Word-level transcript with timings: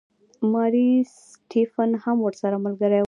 ماري 0.53 0.89
سټیفن 1.31 1.89
هم 2.03 2.17
ورسره 2.23 2.55
ملګرې 2.65 2.97
وه. 2.97 2.99